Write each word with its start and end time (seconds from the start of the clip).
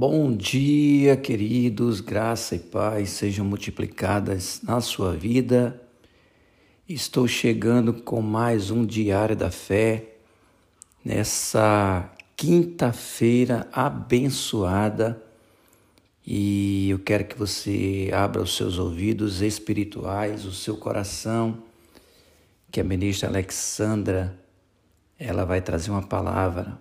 Bom 0.00 0.32
dia, 0.32 1.16
queridos, 1.16 2.00
graça 2.00 2.54
e 2.54 2.60
paz 2.60 3.10
sejam 3.10 3.44
multiplicadas 3.44 4.60
na 4.62 4.80
sua 4.80 5.12
vida. 5.12 5.82
Estou 6.88 7.26
chegando 7.26 7.92
com 7.92 8.22
mais 8.22 8.70
um 8.70 8.86
Diário 8.86 9.34
da 9.34 9.50
Fé 9.50 10.18
nessa 11.04 12.08
quinta-feira 12.36 13.66
abençoada 13.72 15.20
e 16.24 16.90
eu 16.90 17.00
quero 17.00 17.24
que 17.24 17.36
você 17.36 18.08
abra 18.14 18.40
os 18.40 18.54
seus 18.54 18.78
ouvidos 18.78 19.42
espirituais, 19.42 20.44
o 20.44 20.52
seu 20.52 20.76
coração, 20.76 21.60
que 22.70 22.80
a 22.80 22.84
ministra 22.84 23.28
Alexandra 23.28 24.38
ela 25.18 25.44
vai 25.44 25.60
trazer 25.60 25.90
uma 25.90 26.06
palavra 26.06 26.80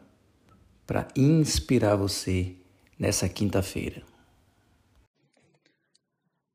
para 0.86 1.08
inspirar 1.16 1.95
você 1.95 2.55
nessa 3.00 3.30
quinta-feira. 3.30 4.04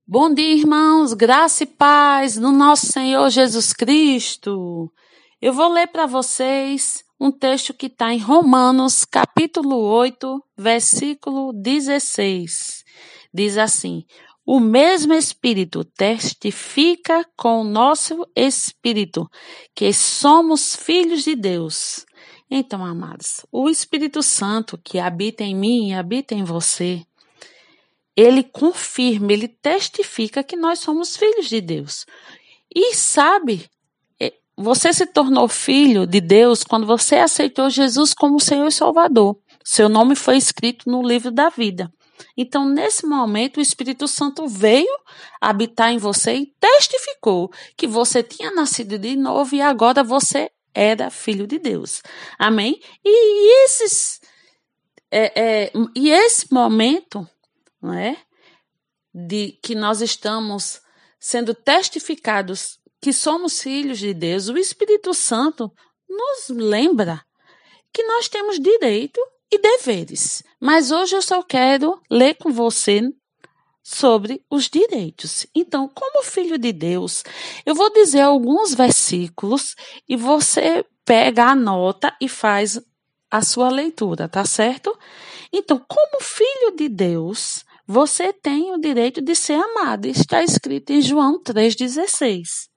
Bom 0.07 0.35
dia, 0.35 0.55
irmãos, 0.55 1.15
graça 1.15 1.63
e 1.63 1.67
paz 1.67 2.37
no 2.37 2.53
nosso 2.53 2.87
Senhor 2.87 3.31
Jesus 3.31 3.73
Cristo. 3.73 4.93
Eu 5.41 5.53
vou 5.53 5.73
ler 5.73 5.87
para 5.89 6.07
vocês 6.07 7.03
um 7.21 7.31
texto 7.31 7.73
que 7.73 7.87
está 7.87 8.13
em 8.13 8.19
Romanos, 8.19 9.05
capítulo 9.05 9.77
8, 9.77 10.43
versículo 10.59 11.53
16. 11.53 12.83
Diz 13.33 13.57
assim: 13.57 14.05
O 14.45 14.59
mesmo 14.59 15.15
Espírito 15.15 15.85
testifica 15.85 17.25
com 17.37 17.61
o 17.61 17.65
nosso 17.65 18.27
Espírito 18.37 19.29
que 19.75 19.93
somos 19.93 20.75
filhos 20.75 21.23
de 21.23 21.37
Deus. 21.37 22.05
Então, 22.55 22.85
amados, 22.85 23.47
o 23.51 23.71
Espírito 23.71 24.23
Santo 24.23 24.77
que 24.77 24.99
habita 24.99 25.43
em 25.43 25.57
mim 25.57 25.89
e 25.89 25.95
habita 25.95 26.35
em 26.35 26.45
você, 26.45 27.03
ele 28.15 28.43
confirma, 28.43 29.33
ele 29.33 29.49
testifica 29.49 30.45
que 30.45 30.55
nós 30.55 30.81
somos 30.81 31.17
filhos 31.17 31.49
de 31.49 31.63
Deus. 31.63 32.05
E 32.71 32.95
sabe, 32.95 33.71
é, 34.21 34.35
você 34.55 34.93
se 34.93 35.07
tornou 35.07 35.49
filho 35.49 36.07
de 36.07 36.21
Deus 36.21 36.63
quando 36.63 36.87
você 36.87 37.17
aceitou 37.17 37.71
Jesus 37.71 38.13
como 38.13 38.39
Senhor 38.39 38.67
e 38.67 38.71
Salvador. 38.71 39.39
Seu 39.65 39.89
nome 39.89 40.15
foi 40.15 40.37
escrito 40.37 40.91
no 40.91 41.03
livro 41.03 41.31
da 41.31 41.49
vida. 41.49 41.91
Então, 42.37 42.69
nesse 42.69 43.07
momento, 43.07 43.57
o 43.57 43.63
Espírito 43.63 44.07
Santo 44.07 44.47
veio 44.47 44.95
habitar 45.41 45.91
em 45.91 45.97
você 45.97 46.35
e 46.35 46.53
testificou 46.61 47.51
que 47.79 47.87
você 47.87 48.23
tinha 48.23 48.51
nascido 48.51 48.99
de 48.99 49.17
novo 49.17 49.55
e 49.55 49.63
agora 49.63 50.05
você 50.05 50.51
era 50.75 51.11
filho 51.11 51.47
de 51.47 51.59
Deus. 51.59 52.03
Amém? 52.39 52.81
E 53.05 53.65
esses 53.65 54.21
é, 55.15 55.65
é, 55.67 55.73
e 55.95 56.11
esse 56.11 56.51
momento, 56.51 57.29
não 57.83 57.93
é, 57.93 58.17
de 59.15 59.59
que 59.63 59.75
nós 59.75 60.01
estamos 60.01 60.81
sendo 61.21 61.55
testificados 61.55 62.79
que 62.99 63.13
somos 63.13 63.61
filhos 63.61 63.99
de 63.99 64.15
Deus, 64.15 64.49
o 64.49 64.57
Espírito 64.57 65.13
Santo 65.13 65.71
nos 66.09 66.49
lembra 66.49 67.23
que 67.93 68.03
nós 68.05 68.27
temos 68.27 68.59
direito 68.59 69.21
e 69.53 69.59
deveres. 69.59 70.43
Mas 70.59 70.91
hoje 70.91 71.15
eu 71.15 71.21
só 71.21 71.43
quero 71.43 72.01
ler 72.11 72.37
com 72.37 72.51
você 72.51 73.03
sobre 73.83 74.45
os 74.49 74.69
direitos. 74.69 75.47
Então, 75.55 75.89
como 75.89 76.23
filho 76.23 76.57
de 76.57 76.73
Deus, 76.73 77.25
eu 77.67 77.75
vou 77.75 77.93
dizer 77.93 78.21
alguns 78.21 78.75
versículos 78.75 79.75
e 80.09 80.17
você 80.17 80.85
pega 81.05 81.47
a 81.47 81.55
nota 81.55 82.15
e 82.21 82.29
faz 82.29 82.81
a 83.31 83.43
sua 83.43 83.71
leitura, 83.71 84.29
tá 84.29 84.45
certo? 84.45 84.97
Então, 85.53 85.83
como 85.89 86.23
filho 86.23 86.77
de 86.77 86.89
Deus, 86.89 87.65
você 87.87 88.33
tem 88.33 88.73
o 88.73 88.79
direito 88.79 89.21
de 89.21 89.35
ser 89.35 89.55
amado. 89.55 90.07
Está 90.07 90.43
escrito 90.43 90.91
em 90.91 91.01
João 91.01 91.43
3,16. 91.43 92.69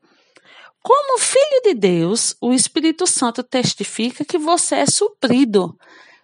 Como 0.81 1.17
filho 1.17 1.61
de 1.63 1.73
Deus, 1.73 2.35
o 2.39 2.53
Espírito 2.53 3.07
Santo 3.07 3.43
testifica 3.43 4.23
que 4.23 4.37
você 4.37 4.75
é 4.75 4.85
suprido. 4.85 5.77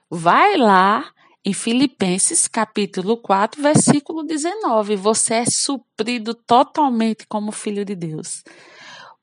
Vai 0.09 0.55
lá 0.57 1.11
em 1.43 1.53
Filipenses 1.53 2.47
capítulo 2.47 3.17
4, 3.17 3.61
versículo 3.61 4.23
19, 4.23 4.95
você 4.95 5.35
é 5.35 5.45
suprido 5.45 6.35
totalmente 6.35 7.25
como 7.27 7.51
filho 7.51 7.83
de 7.83 7.95
Deus. 7.95 8.43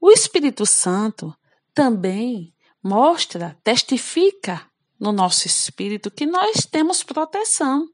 O 0.00 0.10
Espírito 0.10 0.66
Santo 0.66 1.32
também 1.72 2.52
mostra, 2.82 3.56
testifica 3.62 4.66
no 4.98 5.12
nosso 5.12 5.46
espírito 5.46 6.10
que 6.10 6.26
nós 6.26 6.66
temos 6.68 7.04
proteção. 7.04 7.86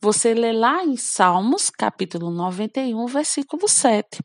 Você 0.00 0.32
lê 0.32 0.52
lá 0.52 0.82
em 0.82 0.96
Salmos, 0.96 1.68
capítulo 1.68 2.30
91, 2.30 3.06
versículo 3.06 3.68
7. 3.68 4.22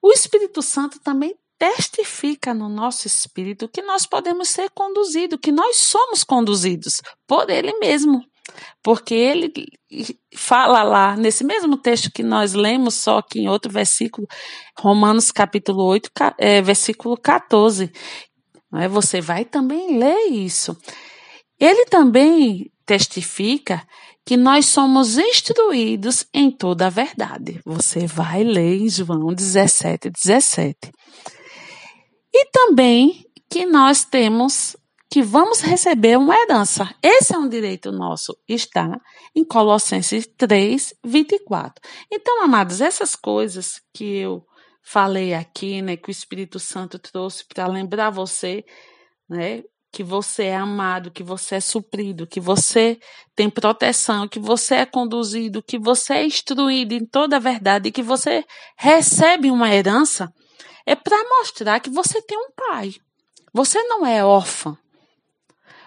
O 0.00 0.12
Espírito 0.12 0.62
Santo 0.62 0.98
também 1.00 1.34
testifica 1.58 2.52
no 2.52 2.68
nosso 2.68 3.06
espírito 3.06 3.68
que 3.68 3.82
nós 3.82 4.06
podemos 4.06 4.48
ser 4.48 4.70
conduzidos, 4.70 5.38
que 5.42 5.52
nós 5.52 5.76
somos 5.76 6.24
conduzidos 6.24 7.00
por 7.26 7.48
Ele 7.50 7.72
mesmo. 7.78 8.22
Porque 8.82 9.14
ele 9.14 9.52
fala 10.36 10.82
lá, 10.82 11.16
nesse 11.16 11.42
mesmo 11.42 11.78
texto 11.78 12.10
que 12.12 12.22
nós 12.22 12.52
lemos, 12.52 12.94
só 12.94 13.22
que 13.22 13.40
em 13.40 13.48
outro 13.48 13.72
versículo, 13.72 14.26
Romanos 14.78 15.30
capítulo 15.30 15.82
8, 15.84 16.10
é, 16.38 16.60
versículo 16.60 17.16
14. 17.16 17.90
É? 18.74 18.88
Você 18.88 19.20
vai 19.20 19.44
também 19.44 19.98
ler 19.98 20.30
isso. 20.30 20.76
Ele 21.58 21.86
também 21.86 22.70
testifica 22.84 23.82
que 24.26 24.36
nós 24.36 24.66
somos 24.66 25.18
instruídos 25.18 26.26
em 26.32 26.50
toda 26.50 26.86
a 26.86 26.90
verdade. 26.90 27.60
Você 27.64 28.06
vai 28.06 28.42
ler 28.42 28.82
em 28.82 28.88
João 28.88 29.32
17, 29.32 30.10
17. 30.10 30.76
E 32.34 32.46
também 32.46 33.24
que 33.48 33.64
nós 33.64 34.04
temos 34.04 34.76
que 35.08 35.22
vamos 35.22 35.60
receber 35.60 36.18
uma 36.18 36.36
herança. 36.36 36.92
Esse 37.00 37.32
é 37.32 37.38
um 37.38 37.48
direito 37.48 37.92
nosso, 37.92 38.36
está 38.48 39.00
em 39.32 39.44
Colossenses 39.44 40.26
3, 40.36 40.92
24. 41.04 41.80
Então, 42.10 42.42
amados, 42.42 42.80
essas 42.80 43.14
coisas 43.14 43.80
que 43.94 44.16
eu 44.16 44.44
falei 44.82 45.32
aqui, 45.32 45.80
né, 45.80 45.96
que 45.96 46.08
o 46.08 46.10
Espírito 46.10 46.58
Santo 46.58 46.98
trouxe 46.98 47.44
para 47.46 47.68
lembrar 47.68 48.10
você, 48.10 48.64
né, 49.30 49.62
que 49.92 50.02
você 50.02 50.46
é 50.46 50.56
amado, 50.56 51.12
que 51.12 51.22
você 51.22 51.54
é 51.54 51.60
suprido, 51.60 52.26
que 52.26 52.40
você 52.40 52.98
tem 53.36 53.48
proteção, 53.48 54.26
que 54.26 54.40
você 54.40 54.74
é 54.74 54.86
conduzido, 54.86 55.62
que 55.62 55.78
você 55.78 56.14
é 56.14 56.26
instruído 56.26 56.92
em 56.92 57.06
toda 57.06 57.36
a 57.36 57.38
verdade 57.38 57.88
e 57.88 57.92
que 57.92 58.02
você 58.02 58.44
recebe 58.76 59.52
uma 59.52 59.72
herança 59.72 60.28
é 60.86 60.94
para 60.94 61.22
mostrar 61.28 61.80
que 61.80 61.90
você 61.90 62.20
tem 62.22 62.38
um 62.38 62.50
pai. 62.50 62.94
Você 63.52 63.82
não 63.84 64.04
é 64.04 64.24
órfã. 64.24 64.76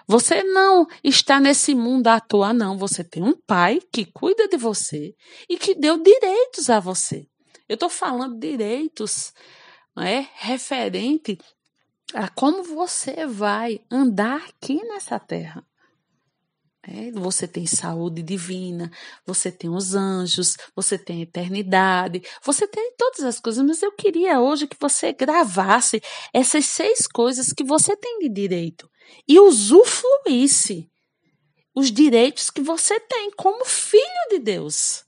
Você 0.06 0.42
não 0.42 0.86
está 1.04 1.38
nesse 1.38 1.74
mundo 1.74 2.08
à 2.08 2.18
toa, 2.18 2.52
não. 2.52 2.78
Você 2.78 3.04
tem 3.04 3.22
um 3.22 3.34
pai 3.46 3.78
que 3.92 4.06
cuida 4.06 4.48
de 4.48 4.56
você 4.56 5.14
e 5.48 5.58
que 5.58 5.74
deu 5.74 6.02
direitos 6.02 6.70
a 6.70 6.80
você. 6.80 7.28
Eu 7.68 7.74
estou 7.74 7.90
falando 7.90 8.38
direitos 8.38 9.34
é, 9.98 10.26
referente 10.36 11.38
a 12.14 12.28
como 12.30 12.62
você 12.62 13.26
vai 13.26 13.80
andar 13.90 14.42
aqui 14.48 14.82
nessa 14.84 15.18
terra. 15.18 15.62
É, 16.90 17.10
você 17.12 17.46
tem 17.46 17.66
saúde 17.66 18.22
divina, 18.22 18.90
você 19.26 19.52
tem 19.52 19.68
os 19.68 19.94
anjos, 19.94 20.56
você 20.74 20.96
tem 20.96 21.20
a 21.20 21.22
eternidade, 21.24 22.22
você 22.42 22.66
tem 22.66 22.94
todas 22.96 23.20
as 23.24 23.38
coisas, 23.38 23.62
mas 23.62 23.82
eu 23.82 23.92
queria 23.92 24.40
hoje 24.40 24.66
que 24.66 24.76
você 24.80 25.12
gravasse 25.12 26.00
essas 26.32 26.64
seis 26.64 27.06
coisas 27.06 27.52
que 27.52 27.62
você 27.62 27.94
tem 27.94 28.20
de 28.20 28.30
direito 28.30 28.88
e 29.28 29.38
usufruísse 29.38 30.90
os 31.74 31.92
direitos 31.92 32.48
que 32.48 32.62
você 32.62 32.98
tem 32.98 33.30
como 33.32 33.66
filho 33.66 34.28
de 34.30 34.38
Deus. 34.38 35.04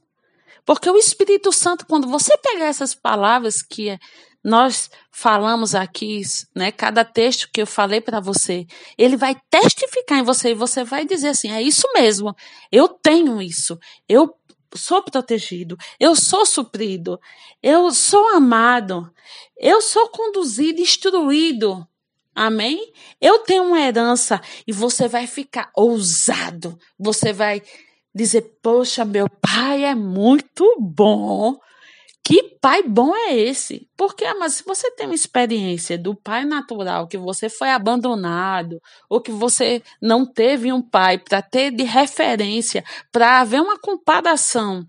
Porque 0.67 0.91
o 0.91 0.99
Espírito 0.99 1.51
Santo, 1.51 1.87
quando 1.87 2.07
você 2.07 2.37
pegar 2.37 2.67
essas 2.67 2.95
palavras 2.95 3.63
que 3.63 3.89
é 3.89 3.99
nós 4.43 4.91
falamos 5.11 5.75
aqui, 5.75 6.23
né, 6.55 6.73
cada 6.73 7.05
texto 7.05 7.49
que 7.53 7.61
eu 7.61 7.67
falei 7.67 8.01
para 8.01 8.21
você, 8.21 8.67
ele 8.97 9.17
vai 9.17 9.37
testificar 9.51 10.19
em 10.19 10.23
você 10.23 10.51
e 10.51 10.55
você 10.55 10.83
vai 10.83 11.05
dizer 11.05 11.29
assim: 11.29 11.51
é 11.51 11.63
isso 11.63 11.87
mesmo, 11.95 12.35
eu 12.73 12.89
tenho 12.89 13.41
isso, 13.41 13.79
eu 14.09 14.35
sou 14.75 15.03
protegido, 15.03 15.77
eu 15.99 16.15
sou 16.17 16.47
suprido, 16.47 17.21
eu 17.63 17.91
sou 17.91 18.29
amado, 18.35 19.13
eu 19.59 19.81
sou 19.83 20.09
conduzido, 20.09 20.81
instruído. 20.81 21.87
Amém? 22.33 22.93
Eu 23.21 23.41
tenho 23.41 23.65
uma 23.65 23.81
herança 23.81 24.41
e 24.65 24.73
você 24.73 25.09
vai 25.09 25.27
ficar 25.27 25.71
ousado. 25.77 26.79
Você 26.97 27.33
vai 27.33 27.61
dizer: 28.15 28.59
Poxa, 28.63 29.05
meu 29.05 29.29
pai 29.29 29.85
é 29.85 29.95
muito 29.95 30.65
bom 30.81 31.59
Que 32.31 32.45
pai 32.61 32.85
bom 32.85 33.13
é 33.17 33.35
esse? 33.35 33.89
Porque, 33.97 34.33
mas 34.35 34.55
se 34.55 34.65
você 34.65 34.89
tem 34.93 35.07
uma 35.07 35.17
experiência 35.17 35.99
do 35.99 36.15
pai 36.15 36.45
natural, 36.45 37.09
que 37.09 37.19
você 37.19 37.49
foi 37.49 37.71
abandonado, 37.71 38.81
ou 39.09 39.21
que 39.21 39.33
você 39.33 39.83
não 40.01 40.25
teve 40.25 40.73
um 40.73 40.81
pai 40.81 41.19
para 41.19 41.43
ter 41.43 41.73
de 41.73 41.83
referência, 41.83 42.85
para 43.11 43.41
haver 43.41 43.61
uma 43.61 43.77
comparação 43.81 44.87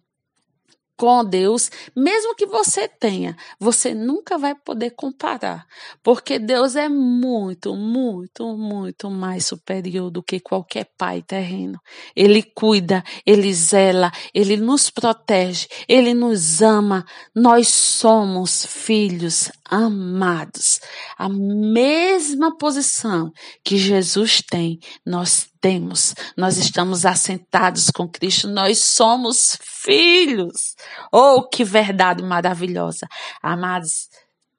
com 1.01 1.25
Deus, 1.25 1.71
mesmo 1.95 2.35
que 2.35 2.45
você 2.45 2.87
tenha, 2.87 3.35
você 3.59 3.91
nunca 3.91 4.37
vai 4.37 4.53
poder 4.53 4.91
comparar, 4.91 5.65
porque 6.03 6.37
Deus 6.37 6.75
é 6.75 6.87
muito, 6.87 7.75
muito, 7.75 8.55
muito 8.55 9.09
mais 9.09 9.47
superior 9.47 10.11
do 10.11 10.21
que 10.21 10.39
qualquer 10.39 10.85
pai 10.95 11.23
terreno. 11.23 11.79
Ele 12.15 12.43
cuida, 12.43 13.03
ele 13.25 13.51
zela, 13.51 14.11
ele 14.31 14.55
nos 14.57 14.91
protege, 14.91 15.67
ele 15.89 16.13
nos 16.13 16.61
ama. 16.61 17.03
Nós 17.33 17.67
somos 17.69 18.63
filhos 18.67 19.51
amados. 19.71 20.81
A 21.17 21.29
mesma 21.29 22.57
posição 22.57 23.31
que 23.63 23.77
Jesus 23.77 24.41
tem, 24.41 24.79
nós 25.05 25.47
temos. 25.61 26.13
Nós 26.35 26.57
estamos 26.57 27.05
assentados 27.05 27.89
com 27.89 28.07
Cristo, 28.07 28.49
nós 28.49 28.79
somos 28.79 29.57
filhos. 29.63 30.75
Oh, 31.11 31.47
que 31.47 31.63
verdade 31.63 32.21
maravilhosa. 32.21 33.07
Amados, 33.41 34.09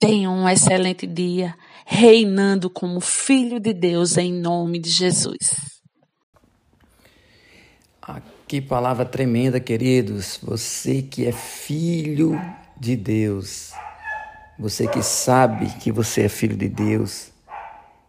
tenham 0.00 0.35
um 0.35 0.49
excelente 0.49 1.06
dia, 1.06 1.55
reinando 1.85 2.70
como 2.70 2.99
filho 2.99 3.61
de 3.61 3.75
Deus 3.75 4.17
em 4.17 4.32
nome 4.32 4.81
de 4.81 4.88
Jesus. 4.88 5.81
Ah, 8.00 8.23
que 8.49 8.61
palavra 8.61 9.05
tremenda, 9.05 9.61
queridos. 9.61 10.38
Você 10.43 11.03
que 11.03 11.26
é 11.26 11.32
filho 11.32 12.41
de 12.81 12.97
Deus, 12.97 13.73
você 14.58 14.87
que 14.87 15.02
sabe 15.02 15.66
que 15.81 15.90
você 15.90 16.22
é 16.22 16.28
filho 16.28 16.56
de 16.56 16.69
Deus, 16.69 17.32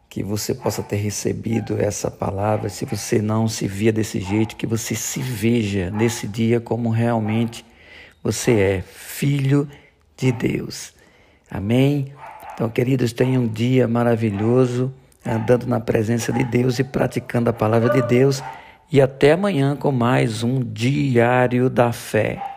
que 0.10 0.22
você 0.22 0.54
possa 0.54 0.84
ter 0.84 0.98
recebido 0.98 1.82
essa 1.82 2.12
palavra. 2.12 2.70
Se 2.70 2.86
você 2.86 3.22
não 3.22 3.48
se 3.48 3.68
via 3.68 3.92
desse 3.92 4.20
jeito, 4.20 4.56
que 4.56 4.68
você 4.68 4.94
se 4.94 5.20
veja 5.20 5.90
nesse 5.90 6.28
dia 6.28 6.60
como 6.60 6.90
realmente 6.90 7.66
você 8.22 8.52
é 8.52 8.82
filho 8.82 9.68
de 10.16 10.32
Deus. 10.32 10.94
Amém? 11.50 12.14
Então, 12.54 12.70
queridos, 12.70 13.12
tenham 13.12 13.44
um 13.44 13.48
dia 13.48 13.88
maravilhoso, 13.88 14.94
andando 15.26 15.66
na 15.66 15.80
presença 15.80 16.32
de 16.32 16.44
Deus 16.44 16.78
e 16.78 16.84
praticando 16.84 17.50
a 17.50 17.54
palavra 17.54 17.90
de 17.90 18.02
Deus. 18.04 18.44
E 18.92 19.02
até 19.02 19.32
amanhã 19.32 19.76
com 19.76 19.92
mais 19.92 20.44
um 20.44 20.60
Diário 20.64 21.70
da 21.70 21.92
Fé. 21.92 22.53